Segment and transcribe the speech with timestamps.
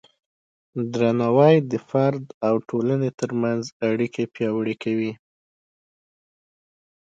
[0.91, 5.13] درناوی د فرد او ټولنې ترمنځ اړیکې پیاوړې کوي.